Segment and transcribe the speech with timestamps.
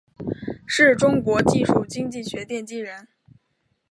[0.65, 3.07] 是中国技术经济学奠基人。